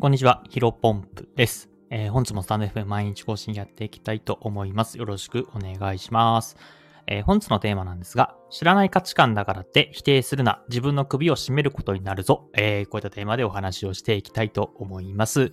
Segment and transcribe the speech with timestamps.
[0.00, 1.68] こんにちは、ヒロポンプです。
[1.90, 4.96] えー、本日もスタンド FM 毎日更新やっていきたいと思います。
[4.96, 6.56] よろしくお願いします。
[7.06, 12.48] えー、本日のテーマなんですが、知らない価値観だからって否定するな、自分の首を絞めることになるぞ。
[12.54, 15.50] えー、こういったテーマでお話をしていきたいと思います。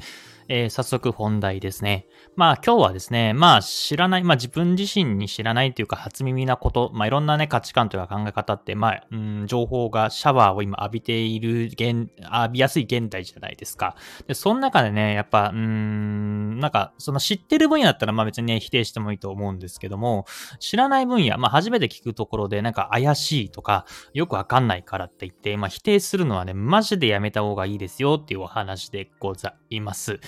[0.50, 2.08] えー、早速本題ですね。
[2.36, 13.96] まあ今日はですね、まあ知らない、まあ自分自身に知らないというか初耳なこと、まあいろんなね価値観というか考え方って、まあ、うん、情報がシャワーを今浴びている現、浴びやすい現代じゃないですか。
[14.28, 20.26] で、その中でね、やっぱ、うん、なんかその知ってる分野だったらまあ別にね否定してもいいと思うんですけども、
[20.60, 30.20] 知らない分野、まあ初めて聞くところでなんか怪しいとか、よくわかんないからって言って、まあ否定するのはね、マジでやめた方がいいですよっていうお話でございます。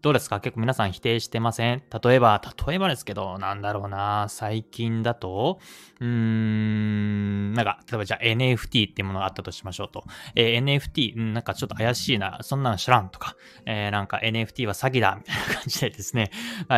[0.00, 0.38] どうですか？
[0.38, 1.82] 結構皆さん否定してません？
[2.04, 5.58] 例えば、例えばですけど、なんだろうな、最近だと、
[5.98, 10.04] うーん、なんか、例えばじゃあ NFT っていうものがあったとしましょうと。
[10.36, 13.34] えー、NFT、なんかちょっと怪しいな、そんなの知らんとか、
[13.66, 16.30] えー、なんか NFT は詐欺だ、みたいな感じでですね、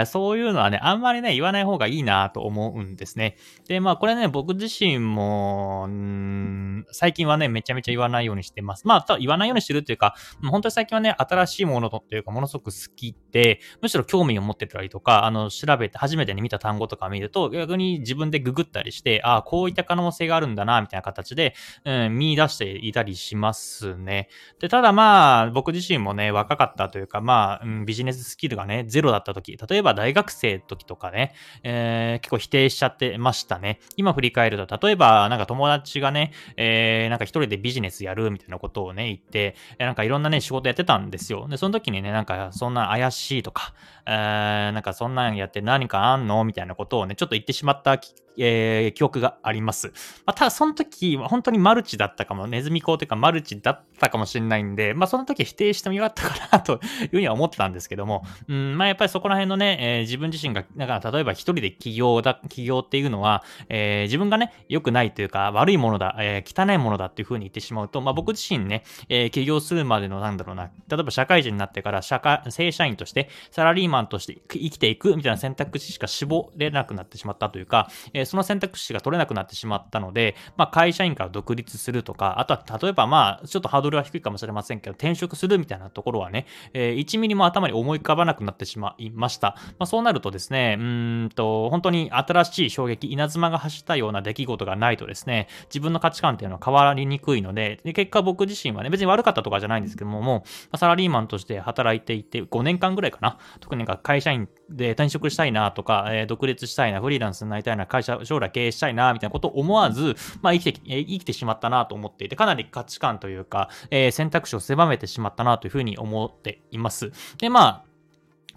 [0.06, 3.36] そういうのはね、あんまりね、言わない方がいいなと思うんですね。
[3.68, 8.86] で、まあこれね、僕自身も、ん最近はね、めちゃめちゃ言わないようにしてます。
[8.86, 21.54] まあ、言わないようにしてるっていうか、本当に最近はね、新しいものとっていうか、ものすごく好きで、むしろ興味を持ってたりとか、あの、調べて、初めてね、見た単語とか見ると、逆に自分でググったりして、ああ、こういった可能性があるんだな、みたいな形で、
[21.84, 24.28] うん、見出していたりしますね。
[24.58, 33.80] で、ただまあ、僕自身もね、若かったというか、まあ、うん、ビジネススキルがね、ゼロだった時、例えば大学生の時とかね、えー、結構否定しちゃってましたね。
[33.96, 41.46] 今振り返ると、例えば、なんか友達がね、えー、なんか一人でビジネスやるみたいなことをね、言って、なんかいろんなね、仕事やってたんですよ。
[41.48, 43.74] で、その時にね、なんかそんな怪しいとか、
[44.06, 46.44] えー、なんかそんなんやって何かあんの？
[46.44, 47.98] みたいなことをね、ちょっと言ってしまった
[48.38, 49.88] えー、記憶があります。
[50.26, 89.56] まあ、ただ、その時本当にマルチだったかも、ネズミ講というかマルチだったかもしれないんで、まあ、その時否定してもよかったかなというふうには思ってたんですけども、うん、まあ、やっぱりそこら辺のね、えー、自分自身が、だから例えば一人で起業だ、起業っていうのは、えー、自分がね、良くないというか、悪いものだ、えー、汚いものだっていうふうに言ってしまうと、まあ、僕自身ね、えー、起業するまでの、なんだろうな、例えば社会人になってから、社会、正社員として、サラリーマンとして生きていくみたいな選択肢しか絞れなくなってしまったというか、えー、その選択肢が取れなくなってしまったので、まあ、会社員から独立するとか、あとは例えばまあ、ちょっとハードルは低いかもしれませんけど、転職するみたいなところはね、え、1ミリも頭に思い浮かばなくなってしまいました。
[89.78, 103.38] まあ、そうなるとですね、うんと、本当に新しい衝撃、稲妻が走ったような出来事がないとですね、自分の価値観っていうのは変わりにくいので、で結果僕自身はね、別に悪かったとかじゃないんですけども、もう、サラリーマンとして働いていて、5年間ぐらいかな。
[103.60, 117.12] 特になんか会社員で退職したいなとか、えー、独立したいな、フリーランスになりたいな、会社、将来経営したいな、みたいなことを思わず、まあ生きて、えー、生きてしまったなと思っていて、かなり価値観というか、えー、選択肢を狭めてしまったなというふうに思っています。
[117.38, 117.89] で、まあ、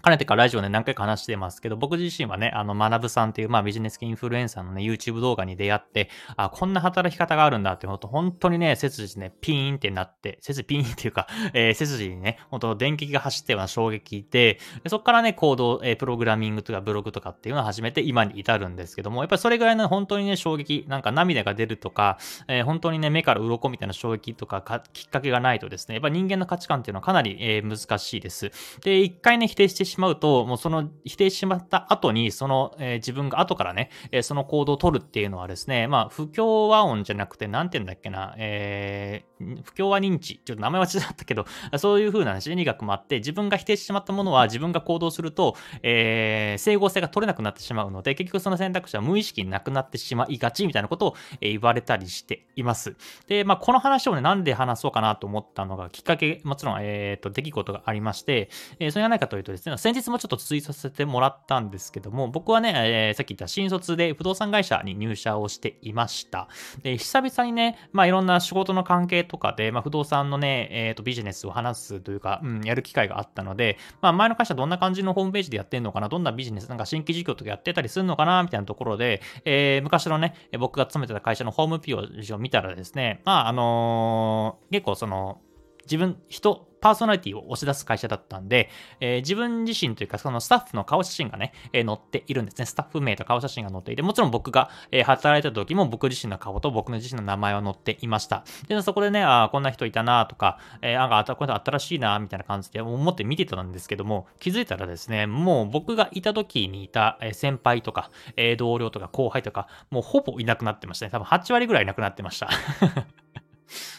[0.04, 28.50] かねてからラジオで何回か話してますけど、僕自身はね、あの、学ぶさんっていう、まあ、ビジネス系インフルエンサーのね、YouTube 動画に出会って、あ、こんな働き方があるんだって思うと、本当にね、背筋ね、ピーンってなって、背筋ピーンっていうか、えー、背筋にね、本当電気が走ったような衝撃で、でそこからね、行動、えー、プログラミングとかブログとかっていうのを始めて、今に至るんですけども、やっぱりそれぐらいの本当にね、衝撃、なんか涙が出るとか、えー、本当にね、目から鱗みたいな衝撃とかきっかけがないとですね、やっぱ人間の価値観っていうのはかなり、えー、難しいです。
[28.82, 41.46] で、一回ね、否定してしまうと、もうそのの否定してしまった後に、その、えー、自分が後からね、えー、その行動を取るっていうのはですね、まあ、不協和音じゃなくて、なんて言うんだっけな、えー、不協和認知、ちょっと名前は違ったけど、
[41.78, 52.96] そういう風な心理学もあって、自分が否定してしまったものは自分が行動すると、えー、整合性が取れなくなってしまうので、結局その選択肢は無意識になくなってしまいがちみたいなことを、え言われたりしています。
[53.28, 66.48] で、まあ、この話をね、なんで話そうかなと思ったのが、きっかけ、もちろん、えっ、ー、と、出来事がありまして、えー、それは何かというとですね、先日もちょっとツイさせてもらったんですけども、僕はね、えー、さっき言った新卒で不動産会社に入社をしていました。
[66.82, 85.42] で、久々にね、まあいろんな仕事の関係とかで、まあ不動産のね、えっ、ー、とビジネスを話すというか、うん、やる機会があったので、まあ前の会社どんな感じのホームページでやってんのかな、どんなビジネス、なんか新規事業とかやってたりするのかな、みたいなところで、えー、昔のね、僕が勤めてた会社のホームページを見たらですね、まああのー、結構その、
[85.84, 88.68] 自分、人、パーソナリティを押し出す会社だったんで、
[89.00, 92.66] えー、自分自身というか、そのスタッフの顔写真がね、えー、載っているんですね。
[92.66, 98.44] スタッフ名と顔写真が載っていて、もちろん僕が、えー、働いた時も僕自身の顔と僕の自身の名前は載っていました。
[98.68, 111.10] で、そこでね、あこんな人いたなとか、えー、なんか、これ新しいなみたいな感じで思って見てたんですけども、気づいたらですね、もう僕がいた時にいた先輩とか、え、同僚とか後輩とか、もうほぼいなくなってましたね。
[111.10, 112.50] 多分8割ぐらいいなくなってました。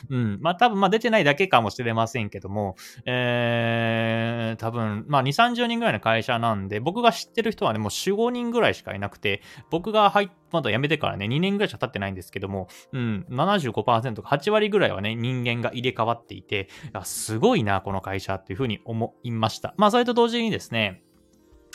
[0.09, 0.39] うん。
[0.41, 2.75] まあ多分、まあ出てないだけかもしれませんけども、
[3.05, 16.69] えー、多分、まあ2、30人ぐらいの会社なんで、僕が知ってる人はね、もう4、5人ぐらいしかいなくて、僕が入っまだ辞めてからね、2年ぐらいしか経ってないんですけども、うん、75%か8割ぐらいはね、人間が入れ替わっていて、
[17.03, 19.73] すごいな、この会社っていうふうに思いました。
[19.77, 21.03] まあ、それと同時にですね、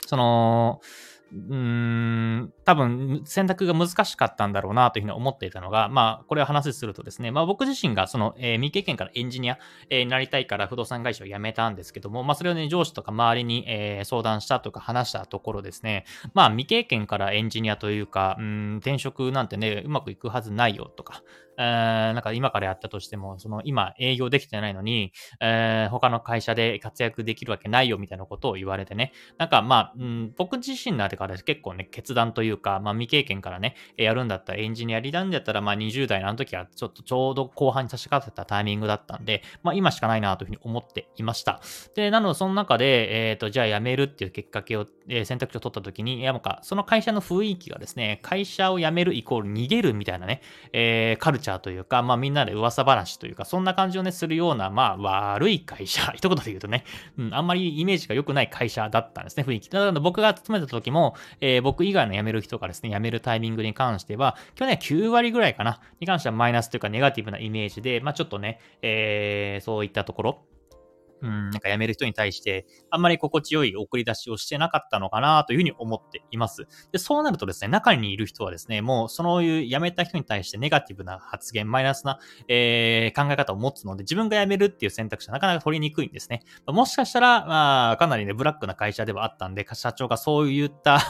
[0.07, 0.81] その、
[1.33, 16.05] うーん、多分選択が難しかったんだろうなというふうに思っていたのが、まあ、これを話しするとですね、まあ僕自身がその、えー、未経験からエンジニア、えー、になりたいから不動産会社を辞めたんですけども、まあそれをね、上司とか周りに、えー、相談したとか話したところですね、
[16.35, 21.23] まあ未経験からエンジニアというか、うん、転職なんてね、うまくいくはずないよとか、
[21.61, 41.61] えー、なんか今からやったとしても、その今営業できてないのに、えー、他の会社で活躍できるわけないよみたいなことを言われてね、なんかまあ、うん、僕自身なってから結構ね、決断というか、まあ未経験からね、やるんだったらエンジニアリなんだったら、まあ20代のあの時はちょっとちょうど後半に差し掛かったタイミングだったんで、まあ今しかないなというふうに思っていました。
[41.95, 50.41] で、なのでその中で、えっ、ー、と、じゃあ辞めるっていうきっかけを、えー、選択肢を取った時に、いや、もか、その会社の雰囲気がですね、会社を辞めるイコール逃げるみたいなね、
[50.73, 56.85] えー、カルチャーというか、まあみんなで噂話というか、そんな感じをね、するような、まあ悪い会社、 一言で言うとね、
[57.19, 59.69] うん、あんまりイメージが良くない会社だったんですね、雰囲気。
[59.69, 70.43] ただ僕が勤めた時も、えー、僕以外の辞める人がですね、辞めるタイミングに関しては、去年9割ぐらいかな、に関してはマイナスというかネガティブなイメージで、まあちょっとね、えー、そういったところ、
[71.23, 76.67] うん、なんか辞める人に対して、あんまり心地よい送り出しをしてなかったのかなというふうに思っています。
[76.93, 82.19] で、そうなるとですね、中にいる人はですね、もうそういう辞めた人に対してネガティブな発言、マイナスな、
[82.49, 86.43] えー、考え方を持つので、自分が辞めるっていう選択肢はなかなか取りにくいんですね。
[86.67, 91.01] もしかしたら、まあ、かなりね、ブラックな会社ではあったんで、社長がそういった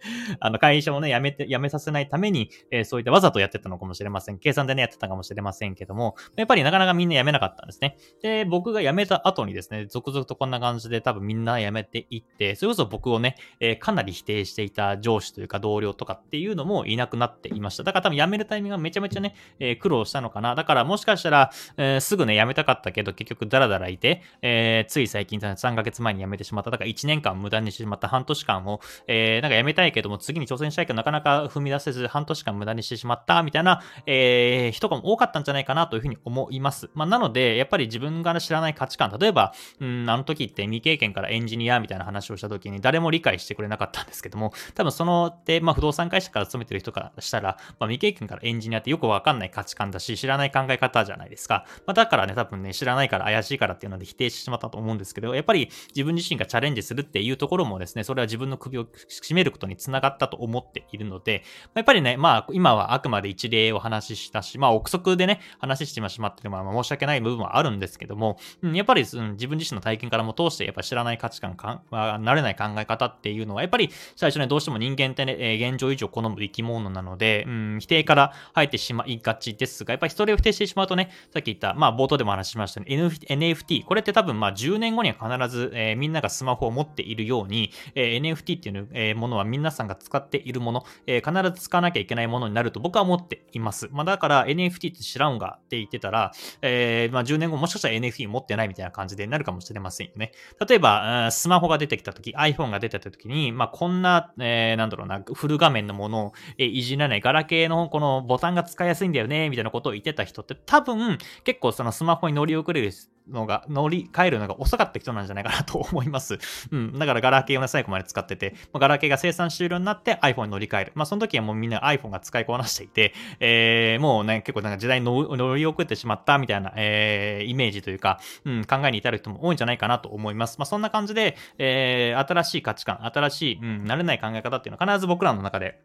[0.40, 4.38] あの、会社をね、辞めて、辞めさせないために、えー、そういったわざとやってたのかもしれません。
[4.38, 7.96] 計算でね、やってたかもしれませんけども、やっぱりなかなかみんな辞めなかったんですね。
[8.22, 17.84] で、僕が辞めた後にですね、続々とこんな感じで多分みんな辞めていって、それこそ僕をね、えー、かなり否定していた上司というか同僚とかっていうのもいなくなっていました。
[17.84, 20.54] だから多分辞めるタイミングがめちゃめちゃね、えー、苦労したのかな。
[20.54, 26.70] だからもしかしたら、えすぐね、辞めたかったけど結局ダラダラいて、えつい最近3ヶ月前に辞めてしまった。
[26.70, 36.90] だから1年間無駄にしてしまった半年間を、えなんか辞めたいけども次に挑戦したいけどなかなか踏み出せず半年間無駄にしてしまったみたいな、えー、人が多かったんじゃないかなというふうに思います。
[36.94, 51.64] まあ、なので、やっぱり自分が知らない価値観、例えば、うん、あの時って未経験からエンジニアみたいな話をした時に誰も理解してくれなかったんですけども、多分そのって、まあ、不動産会社から勤めてる人からしたら、まあ、未経験からエンジニアってよくわかんない価値観だし、知らない考え方じゃないですか。
[51.86, 61.42] まあ、だからね、多分ね、知らないから怪しいからっていうので否定してしまったと思うんですけど、やっぱり自分自身がチャレンジするっていうところもですね、それは自分の首を絞めることにつながったと思っているので、
[61.74, 93.88] やっぱりね、まあ、今はあくまで一例お話ししたし、まあ、憶測でね、話してしまってるのは申し訳ない部分はあるんですけども、やっぱり、うん、自分自身の体験からも通して、やっぱ知らない価値観か、まあ、慣れない考え方っていうのは、やっぱり最初ね、どうしても人間ってね、え、現状以上好む生き物なので、うん、否定から入ってしまいがちですが、やっぱりそれを否定してしまうとね、さっき言った、まあ、冒頭でも話しましたね、NFT、これって多分、まあ、10年後には必ず、えー、みんながスマホを持っているように、えー、NFT っていう、え、ものはみんな皆さんが使っているもの、えー、必ず使わなきゃいけないものになると僕は思っています。
[93.92, 100.32] まあ、だから NFT って知らんがって言ってたら、えー、まあ、10年後もしかしたら NFT 持ってないみたいな感じでなるかもしれませんよね。
[100.66, 112.92] 例えば、スマホが出てきたとき、iPhone が出てきたときに、まあ、こんな、えー、なんだろうな、フル画面のものを、えいじらない、ガラケーのこのボタンが使いやすいんだよね、みたいなことを言ってた人って多分結構そのスマホに乗り遅れる
[113.30, 116.38] のが、乗り換えるのが遅かった人なんじゃないかなと思います。
[116.70, 116.98] うん。
[116.98, 120.92] だからガラケーを、ね、最後まで使ってて、まあ、ガラケーが生産終了になって iPhone に乗り換える。
[120.94, 130.58] まあその時はもうみんな iPhone が使いこなしていて、えー、もうね、結構なんか時代に乗り遅れてしまったみたいな、えー、イメージというか、うん、考えに至る人も多いんじゃないかなと思います。
[130.58, 135.80] まあそんな感じで、えー、新しい価値観、新しい、うん、慣れない考え方っていうのは必ず僕らの中で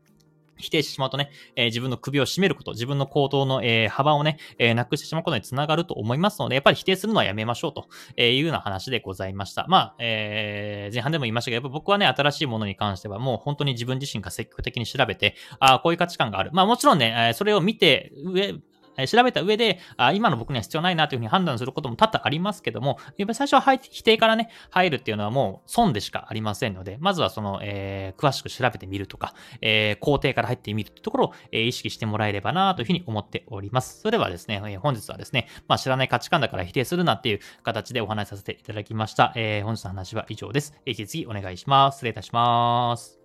[0.58, 7.88] 否定してしまうとね、えー、自分の首を絞めること、自分の行動の、えー、幅をね、えー、なくしてしまうことにつながると思いますので、やっぱり否定するのはやめましょうと
[8.22, 9.66] いうような話でございました。
[9.68, 16.52] まあ、えー前半でも言いましたけど、やっぱ僕はね、新しいものに関してはもう本当に自分自身が積極的に調べて、ああ、こういう価値観がある。
[16.54, 18.14] まあもちろんね、それを見て、
[18.98, 34.02] え調べた上で、あ今の僕には必要ないなというふうに判断することも多々ありますけども、やっぱり最初は否定からね、入るっていうのはもう損でしかありませんので、まずはその、えー、詳しく調べてみるとか、えー、工程から入ってみるというところを、えー、意識してもらえればなというふうに思っております。
[34.02, 39.34] それではですね、え本日はですね、まあ、知らない価値観だから否定するなっていう形でお話しさせていただきました。
[39.36, 40.74] え、本日の話は以上です。
[40.86, 41.96] 引き続きお願いします。
[41.96, 43.20] 失礼いたします。